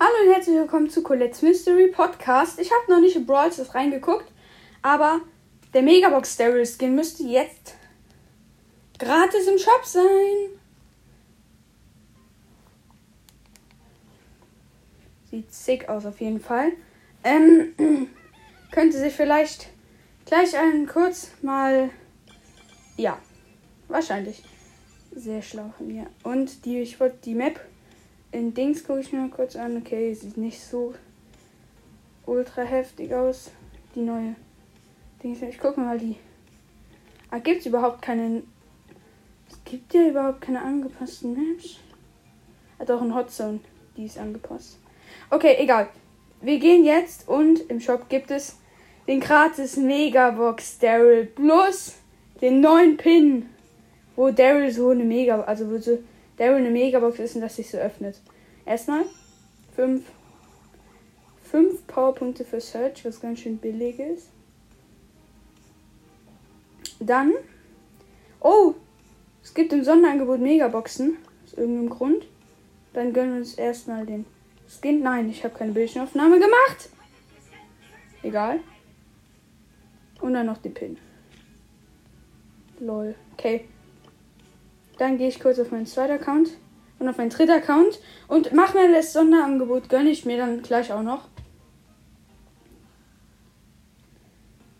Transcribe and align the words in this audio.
Hallo 0.00 0.26
und 0.26 0.34
herzlich 0.34 0.56
willkommen 0.56 0.90
zu 0.90 1.04
Colette's 1.04 1.40
Mystery 1.40 1.86
Podcast. 1.86 2.58
Ich 2.58 2.68
habe 2.72 2.90
noch 2.90 3.00
nicht 3.00 3.14
in 3.14 3.26
Brawl 3.26 3.52
Stars 3.52 3.76
reingeguckt, 3.76 4.26
aber 4.82 5.20
der 5.72 5.82
Megabox 5.82 6.36
Daryl 6.36 6.66
Skin 6.66 6.96
müsste 6.96 7.22
jetzt 7.22 7.76
gratis 8.98 9.46
im 9.46 9.56
Shop 9.56 9.84
sein. 9.84 10.50
Sieht 15.30 15.54
sick 15.54 15.88
aus 15.88 16.04
auf 16.06 16.20
jeden 16.20 16.40
Fall. 16.40 16.72
Ähm, 17.22 17.74
könnte 18.72 18.98
sich 18.98 19.14
vielleicht 19.14 19.68
gleich 20.26 20.58
einen 20.58 20.88
kurz 20.88 21.30
mal. 21.40 21.90
Ja, 22.96 23.16
wahrscheinlich. 23.86 24.42
Sehr 25.14 25.40
schlau 25.40 25.72
von 25.78 25.86
mir. 25.86 26.08
Und 26.24 26.64
die, 26.64 26.80
ich 26.80 26.98
wollte 26.98 27.18
die 27.24 27.36
Map 27.36 27.60
in 28.34 28.52
Dings 28.52 28.84
gucke 28.84 29.00
ich 29.00 29.12
mir 29.12 29.20
mal 29.20 29.30
kurz 29.30 29.54
an. 29.54 29.76
Okay, 29.76 30.12
sieht 30.12 30.36
nicht 30.36 30.60
so 30.60 30.94
ultra 32.26 32.62
heftig 32.62 33.14
aus. 33.14 33.52
Die 33.94 34.00
neue 34.00 34.34
Dings. 35.22 35.40
Ich 35.42 35.58
gucke 35.58 35.80
mal 35.80 35.98
die. 35.98 36.16
Ah, 37.30 37.38
gibt 37.38 37.60
es 37.60 37.66
überhaupt 37.66 38.02
keine. 38.02 38.42
Es 39.48 39.58
gibt 39.64 39.94
ja 39.94 40.08
überhaupt 40.08 40.40
keine 40.40 40.60
angepassten 40.62 41.34
Maps. 41.34 41.76
Hat 42.78 42.90
auch 42.90 43.02
ein 43.02 43.14
Hotzone. 43.14 43.60
Die 43.96 44.06
ist 44.06 44.18
angepasst. 44.18 44.78
Okay, 45.30 45.56
egal. 45.58 45.88
Wir 46.40 46.58
gehen 46.58 46.84
jetzt 46.84 47.28
und 47.28 47.60
im 47.70 47.80
Shop 47.80 48.08
gibt 48.08 48.32
es 48.32 48.58
den 49.06 49.20
gratis 49.20 49.76
Megabox 49.76 50.78
Daryl 50.78 51.26
plus 51.26 51.94
den 52.40 52.60
neuen 52.60 52.96
Pin, 52.96 53.48
wo 54.16 54.30
Daryl 54.30 54.72
so 54.72 54.90
eine 54.90 55.04
Mega, 55.04 55.40
also 55.42 55.70
wo 55.70 55.78
so 55.78 55.98
Daryl 56.36 56.56
eine 56.56 56.70
Megabox 56.70 57.18
ist 57.18 57.34
und 57.36 57.42
das 57.42 57.56
sich 57.56 57.70
so 57.70 57.78
öffnet. 57.78 58.20
Erstmal 58.66 59.04
5 59.76 60.02
5 61.50 61.86
Powerpunkte 61.86 62.44
für 62.44 62.60
Search, 62.60 63.04
was 63.04 63.20
ganz 63.20 63.40
schön 63.40 63.58
billig 63.58 63.98
ist. 64.00 64.28
Dann 66.98 67.32
Oh, 68.46 68.74
es 69.42 69.54
gibt 69.54 69.72
im 69.72 69.82
Sonderangebot 69.82 70.38
Megaboxen 70.38 71.16
aus 71.44 71.54
irgendeinem 71.54 71.88
Grund. 71.88 72.26
Dann 72.92 73.14
gönnen 73.14 73.32
wir 73.32 73.38
uns 73.38 73.54
erstmal 73.54 74.04
den 74.04 74.26
Skin. 74.68 75.02
Nein, 75.02 75.30
ich 75.30 75.42
habe 75.44 75.54
keine 75.56 75.72
Bildschirmaufnahme 75.72 76.38
gemacht. 76.38 76.90
Egal. 78.22 78.60
Und 80.20 80.34
dann 80.34 80.44
noch 80.44 80.58
die 80.58 80.68
Pin. 80.68 80.98
Lol. 82.80 83.14
Okay. 83.32 83.64
Dann 84.98 85.18
gehe 85.18 85.28
ich 85.28 85.40
kurz 85.40 85.58
auf 85.58 85.70
meinen 85.70 85.86
zweiten 85.86 86.12
Account 86.12 86.50
und 86.98 87.08
auf 87.08 87.16
meinen 87.16 87.30
dritten 87.30 87.52
Account 87.52 88.00
und 88.28 88.52
mache 88.52 88.78
mir 88.78 88.92
das 88.92 89.12
Sonderangebot. 89.12 89.88
Gönne 89.88 90.10
ich 90.10 90.24
mir 90.24 90.36
dann 90.36 90.62
gleich 90.62 90.92
auch 90.92 91.02
noch. 91.02 91.28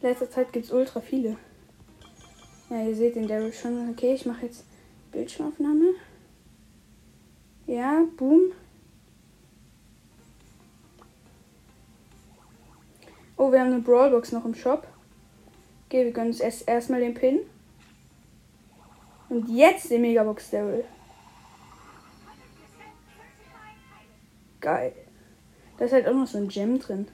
In 0.00 0.08
letzter 0.08 0.30
Zeit 0.30 0.52
gibt 0.52 0.66
es 0.66 0.72
ultra 0.72 1.00
viele. 1.00 1.36
Ja, 2.70 2.84
ihr 2.84 2.94
seht 2.94 3.16
den 3.16 3.26
Daryl 3.26 3.52
schon. 3.52 3.90
Okay, 3.90 4.14
ich 4.14 4.26
mache 4.26 4.46
jetzt 4.46 4.64
Bildschirmaufnahme. 5.12 5.94
Ja, 7.66 8.04
boom. 8.16 8.52
Oh, 13.36 13.52
wir 13.52 13.60
haben 13.60 13.72
eine 13.72 13.80
Brawlbox 13.80 14.32
noch 14.32 14.44
im 14.44 14.54
Shop. 14.54 14.86
Okay, 15.86 16.04
wir 16.04 16.12
gönnen 16.12 16.28
uns 16.28 16.40
erst 16.40 16.68
erstmal 16.68 17.00
den 17.00 17.14
Pin. 17.14 17.40
Und 19.28 19.48
jetzt 19.48 19.90
den 19.90 20.02
Megabox 20.02 20.50
Daryl. 20.50 20.84
Geil. 24.60 24.92
Da 25.76 25.84
ist 25.84 25.92
halt 25.92 26.08
auch 26.08 26.14
noch 26.14 26.26
so 26.26 26.38
ein 26.38 26.48
Gem 26.48 26.78
drin. 26.78 27.08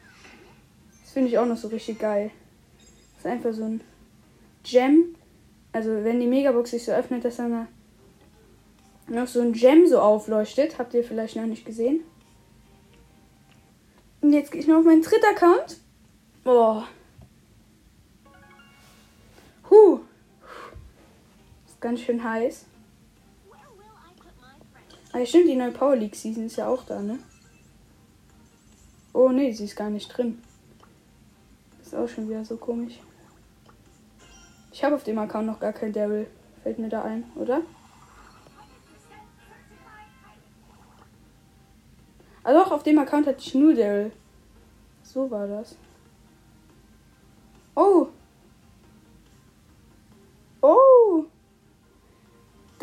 Das 1.02 1.12
finde 1.12 1.28
ich 1.28 1.38
auch 1.38 1.46
noch 1.46 1.56
so 1.56 1.68
richtig 1.68 1.98
geil. 1.98 2.30
Das 2.78 3.18
ist 3.18 3.26
einfach 3.26 3.52
so 3.52 3.64
ein 3.64 3.80
Gem. 4.62 5.16
Also 5.72 5.90
wenn 6.04 6.20
die 6.20 6.26
Megabox 6.26 6.70
sich 6.70 6.84
so 6.84 6.92
öffnet, 6.92 7.24
dass 7.24 7.36
dann 7.36 7.50
da 7.50 7.66
noch 9.08 9.26
so 9.26 9.40
ein 9.40 9.52
Gem 9.52 9.86
so 9.86 10.00
aufleuchtet. 10.00 10.78
Habt 10.78 10.94
ihr 10.94 11.04
vielleicht 11.04 11.36
noch 11.36 11.46
nicht 11.46 11.66
gesehen. 11.66 12.00
Und 14.20 14.32
jetzt 14.32 14.52
gehe 14.52 14.60
ich 14.60 14.66
noch 14.66 14.78
auf 14.78 14.84
meinen 14.84 15.02
dritten 15.02 15.26
Account. 15.26 15.78
Boah. 16.44 16.88
Huh 19.68 20.00
ganz 21.84 22.00
schön 22.00 22.24
heiß. 22.24 22.64
Ah, 25.12 25.26
stimmt, 25.26 25.48
die 25.48 25.54
neue 25.54 25.70
Power 25.70 25.94
League 25.94 26.16
Season 26.16 26.46
ist 26.46 26.56
ja 26.56 26.66
auch 26.66 26.82
da, 26.84 26.98
ne? 26.98 27.18
Oh, 29.12 29.28
ne, 29.28 29.52
sie 29.52 29.64
ist 29.64 29.76
gar 29.76 29.90
nicht 29.90 30.08
drin. 30.08 30.42
Ist 31.82 31.94
auch 31.94 32.08
schon 32.08 32.26
wieder 32.26 32.42
so 32.42 32.56
komisch. 32.56 32.98
Ich 34.72 34.82
habe 34.82 34.94
auf 34.94 35.04
dem 35.04 35.18
Account 35.18 35.46
noch 35.46 35.60
gar 35.60 35.74
kein 35.74 35.92
Daryl. 35.92 36.26
Fällt 36.62 36.78
mir 36.78 36.88
da 36.88 37.02
ein, 37.02 37.24
oder? 37.36 37.60
Also 42.42 42.60
auch 42.62 42.72
auf 42.72 42.82
dem 42.82 42.98
Account 42.98 43.26
hatte 43.26 43.40
ich 43.40 43.54
nur 43.54 43.74
Daryl. 43.74 44.10
So 45.02 45.30
war 45.30 45.46
das. 45.46 45.76
Oh, 47.76 48.08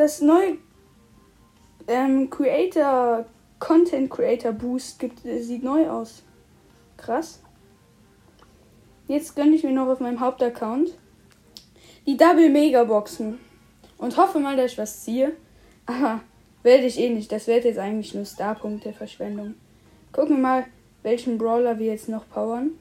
das 0.01 0.19
neue 0.19 0.57
ähm, 1.87 2.27
Creator, 2.31 3.25
Content 3.59 4.09
Creator 4.09 4.51
Boost 4.51 4.97
gibt, 4.97 5.23
äh, 5.25 5.43
sieht 5.43 5.63
neu 5.63 5.87
aus. 5.91 6.23
Krass. 6.97 7.39
Jetzt 9.07 9.35
gönne 9.35 9.55
ich 9.55 9.63
mir 9.63 9.71
noch 9.71 9.87
auf 9.87 9.99
meinem 9.99 10.19
Hauptaccount 10.19 10.97
die 12.07 12.17
Double 12.17 12.49
Mega 12.49 12.83
Boxen. 12.83 13.37
Und 13.99 14.17
hoffe 14.17 14.39
mal, 14.39 14.57
dass 14.57 14.71
ich 14.71 14.77
was 14.79 15.03
ziehe. 15.03 15.33
Aber 15.85 16.21
werde 16.63 16.85
ich 16.85 16.97
eh 16.97 17.11
nicht. 17.11 17.31
Das 17.31 17.45
wird 17.45 17.65
jetzt 17.65 17.77
eigentlich 17.77 18.15
nur 18.15 18.25
Starpunkte 18.25 18.93
Verschwendung. 18.93 19.53
Gucken 20.11 20.37
wir 20.37 20.41
mal, 20.41 20.65
welchen 21.03 21.37
Brawler 21.37 21.77
wir 21.77 21.87
jetzt 21.87 22.09
noch 22.09 22.27
powern. 22.27 22.71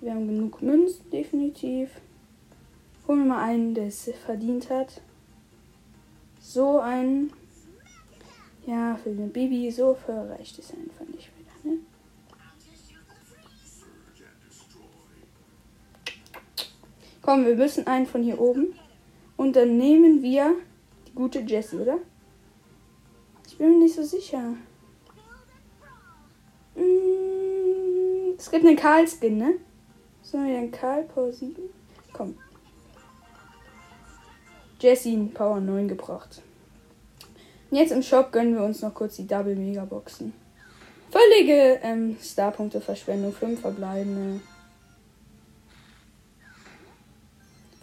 Wir 0.00 0.12
haben 0.12 0.28
genug 0.28 0.62
Münzen, 0.62 1.10
definitiv. 1.10 1.90
Holen 3.08 3.24
wir 3.24 3.34
mal 3.34 3.42
einen, 3.42 3.74
der 3.74 3.86
es 3.88 4.08
verdient 4.24 4.70
hat 4.70 5.00
so 6.42 6.80
ein. 6.80 7.32
Ja, 8.66 8.96
für 9.02 9.10
eine 9.10 9.26
Baby 9.26 9.70
so 9.70 9.96
reicht 10.06 10.58
es 10.58 10.72
einfach 10.72 11.06
nicht 11.06 11.30
wieder, 11.38 11.50
ne? 11.64 11.78
Komm, 17.22 17.46
wir 17.46 17.56
müssen 17.56 17.86
einen 17.86 18.06
von 18.06 18.22
hier 18.22 18.40
oben. 18.40 18.74
Und 19.36 19.56
dann 19.56 19.76
nehmen 19.78 20.22
wir 20.22 20.54
die 21.08 21.12
gute 21.14 21.40
Jessie, 21.40 21.78
oder? 21.78 21.98
Ich 23.46 23.56
bin 23.56 23.70
mir 23.70 23.84
nicht 23.84 23.94
so 23.94 24.02
sicher. 24.02 24.54
Mm, 26.76 28.34
es 28.36 28.50
gibt 28.50 28.64
einen 28.64 28.76
Karl-Skin, 28.76 29.38
ne? 29.38 29.54
Sollen 30.22 30.46
wir 30.46 30.58
einen 30.58 30.70
Karl 30.70 31.06
7? 31.32 31.56
Komm. 32.12 32.36
Jessie 34.82 35.30
Power 35.32 35.60
9 35.60 35.86
gebracht. 35.86 36.42
Und 37.70 37.76
jetzt 37.78 37.92
im 37.92 38.02
Shop 38.02 38.32
gönnen 38.32 38.54
wir 38.56 38.64
uns 38.64 38.82
noch 38.82 38.92
kurz 38.92 39.14
die 39.14 39.26
Double 39.28 39.54
Mega 39.54 39.84
Boxen. 39.84 40.34
Völlige 41.12 41.78
ähm, 41.82 42.16
Starpunkte 42.20 42.80
Verschwendung. 42.80 43.32
5 43.32 43.60
verbleibende. 43.60 44.40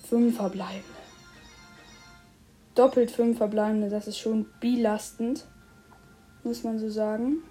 5 0.09 0.36
verbleibende. 0.36 0.84
Doppelt 2.76 3.12
5 3.12 3.38
verbleibende. 3.38 3.90
Das 3.90 4.08
ist 4.08 4.18
schon 4.18 4.48
belastend. 4.59 5.46
Muss 6.44 6.64
man 6.66 6.80
so 6.80 6.90
sagen. 6.90 7.44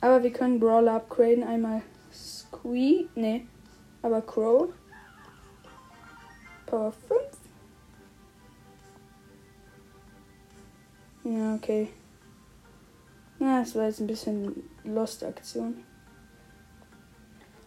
Aber 0.00 0.22
wir 0.22 0.32
können 0.32 0.60
Brawler 0.60 0.94
upgraden. 0.94 1.42
Einmal 1.42 1.82
Squee. 2.12 3.06
Ne. 3.16 3.46
Aber 4.02 4.22
Crow. 4.22 4.68
Power 6.66 6.92
5. 7.08 7.33
Ja, 11.24 11.54
okay. 11.54 11.88
Na, 13.38 13.60
das 13.60 13.74
war 13.74 13.86
jetzt 13.86 14.00
ein 14.00 14.06
bisschen 14.06 14.68
Lost-Aktion. 14.84 15.82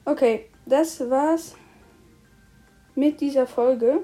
Okay, 0.05 0.49
das 0.65 0.99
war's 1.09 1.55
mit 2.95 3.19
dieser 3.19 3.45
Folge. 3.45 4.03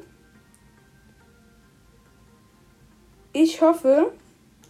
Ich 3.32 3.62
hoffe, 3.62 4.12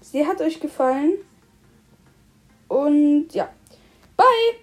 sie 0.01 0.25
hat 0.25 0.41
euch 0.41 0.59
gefallen. 0.59 1.13
Und 2.67 3.29
ja, 3.33 3.49
bye! 4.15 4.62